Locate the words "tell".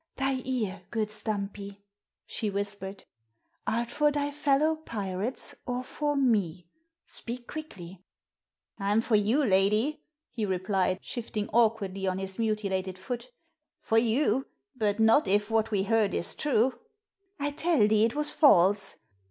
17.51-17.87